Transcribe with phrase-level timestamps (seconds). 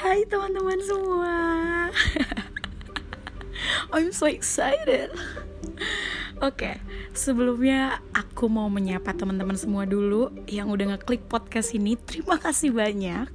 [0.00, 1.36] Hai teman-teman semua
[3.92, 5.12] I'm so excited
[6.40, 6.76] Oke, okay,
[7.12, 12.00] sebelumnya aku mau menyapa teman-teman semua dulu yang udah ngeklik podcast ini.
[12.00, 13.28] Terima kasih banyak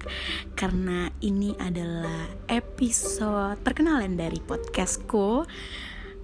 [0.58, 5.46] karena ini adalah episode perkenalan dari podcastku.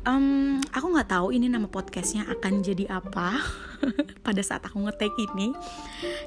[0.10, 3.38] Um, aku nggak tahu ini nama podcastnya akan jadi apa
[4.26, 5.54] pada saat aku ngetek ini,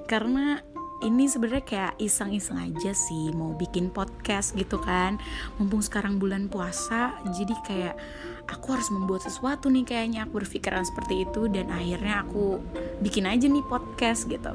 [0.07, 0.63] karena
[1.03, 5.19] ini sebenarnya kayak iseng-iseng aja sih mau bikin podcast gitu kan.
[5.59, 7.95] Mumpung sekarang bulan puasa jadi kayak
[8.47, 10.29] aku harus membuat sesuatu nih kayaknya.
[10.29, 12.63] Aku berpikiran seperti itu dan akhirnya aku
[13.03, 14.55] bikin aja nih podcast gitu.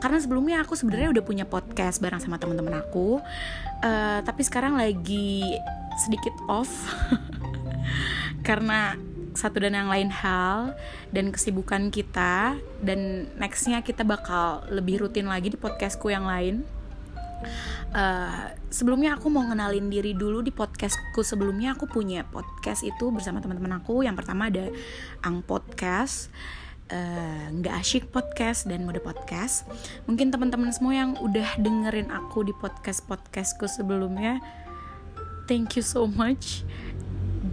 [0.00, 3.20] Karena sebelumnya aku sebenarnya udah punya podcast bareng sama teman-teman aku.
[3.84, 5.44] Uh, tapi sekarang lagi
[6.00, 6.68] sedikit off.
[8.48, 8.96] Karena
[9.34, 10.78] satu dan yang lain hal
[11.10, 16.62] dan kesibukan kita dan nextnya kita bakal lebih rutin lagi di podcastku yang lain.
[17.94, 21.74] Uh, sebelumnya aku mau ngenalin diri dulu di podcastku sebelumnya.
[21.74, 24.06] Aku punya podcast itu bersama teman-teman aku.
[24.06, 24.70] Yang pertama ada
[25.20, 26.32] ang podcast
[26.88, 29.68] eh, nggak uh, asyik podcast dan mode podcast.
[30.08, 34.40] Mungkin teman-teman semua yang udah dengerin aku di podcast podcastku sebelumnya
[35.46, 36.64] thank you so much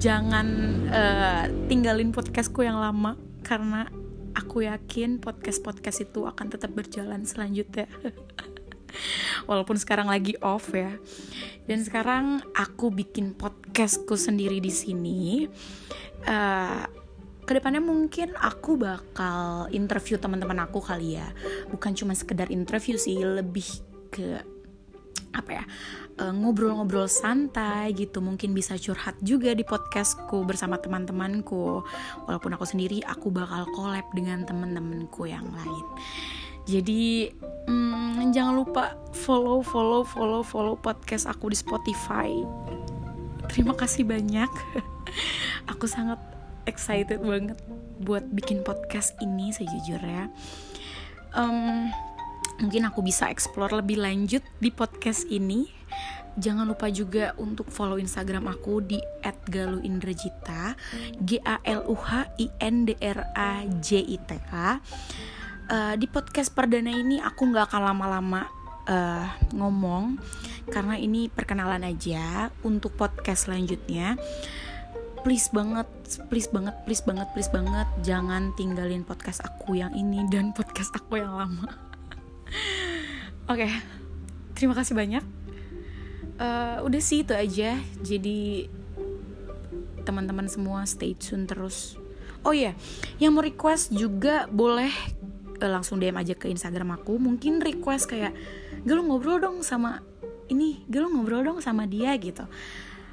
[0.02, 0.48] jangan
[0.90, 3.14] uh, tinggalin podcastku yang lama
[3.46, 3.86] karena
[4.34, 7.86] aku yakin podcast-podcast itu akan tetap berjalan selanjutnya.
[9.50, 10.98] Walaupun sekarang lagi off ya.
[11.70, 15.46] Dan sekarang aku bikin podcastku sendiri di sini.
[16.26, 16.90] Uh,
[17.46, 21.30] ke depannya mungkin aku bakal interview teman-teman aku kali ya.
[21.70, 23.70] Bukan cuma sekedar interview sih, lebih
[24.10, 24.42] ke
[25.32, 25.66] apa ya
[26.22, 28.22] Eh, ngobrol-ngobrol santai gitu.
[28.22, 31.82] Mungkin bisa curhat juga di podcastku bersama teman-temanku.
[32.30, 35.86] Walaupun aku sendiri aku bakal collab dengan teman-temanku yang lain.
[36.70, 37.34] Jadi
[37.66, 42.30] hmm, jangan lupa follow follow follow follow podcast aku di Spotify.
[43.50, 44.48] Terima kasih banyak.
[45.76, 46.22] Aku sangat
[46.70, 47.60] excited banget
[48.00, 50.32] buat bikin podcast ini sejujurnya.
[51.36, 51.92] Um,
[52.61, 55.82] mungkin aku bisa explore lebih lanjut di podcast ini
[56.39, 58.95] Jangan lupa juga untuk follow Instagram aku di
[59.52, 60.80] @galuindrajita
[61.20, 64.80] G A L U H I N D R A J I T A.
[65.72, 68.48] Uh, di podcast perdana ini aku nggak akan lama-lama
[68.88, 70.20] uh, ngomong
[70.72, 74.16] karena ini perkenalan aja untuk podcast selanjutnya.
[75.28, 75.86] Please banget,
[76.32, 81.20] please banget, please banget, please banget jangan tinggalin podcast aku yang ini dan podcast aku
[81.20, 81.91] yang lama.
[83.52, 83.66] Oke.
[83.67, 83.72] Okay.
[84.56, 85.42] Terima kasih banyak
[86.42, 88.66] uh, udah sih itu aja jadi
[90.02, 91.95] teman-teman semua stay tune terus
[92.42, 92.76] oh ya yeah.
[93.22, 94.90] yang mau request juga boleh
[95.61, 98.34] uh, langsung DM aja ke Instagram aku mungkin request kayak
[98.82, 100.02] gak lo ngobrol dong sama
[100.50, 102.44] ini gak lo ngobrol dong sama dia gitu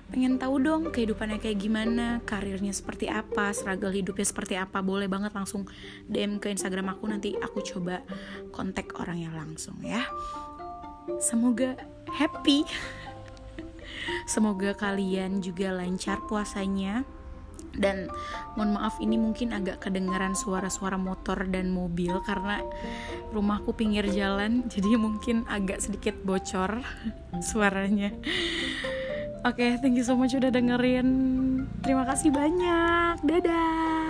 [0.09, 5.37] pengen tahu dong kehidupannya kayak gimana, karirnya seperti apa, struggle hidupnya seperti apa, boleh banget
[5.37, 5.69] langsung
[6.09, 8.01] DM ke Instagram aku nanti aku coba
[8.51, 10.05] kontak orangnya langsung ya.
[11.21, 11.77] Semoga
[12.09, 12.65] happy.
[14.33, 17.05] Semoga kalian juga lancar puasanya
[17.79, 18.11] dan
[18.59, 22.65] mohon maaf ini mungkin agak kedengaran suara-suara motor dan mobil karena
[23.31, 26.83] rumahku pinggir jalan jadi mungkin agak sedikit bocor
[27.49, 28.13] suaranya
[29.45, 31.09] oke okay, thank you so much udah dengerin.
[31.85, 33.23] Terima kasih banyak.
[33.23, 34.08] Dadah